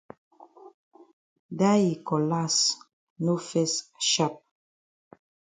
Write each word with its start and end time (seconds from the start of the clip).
Dat 1.57 1.77
yi 1.83 1.93
cutlass 2.07 2.57
no 3.23 3.33
fes 3.49 3.73
sharp. 4.09 4.35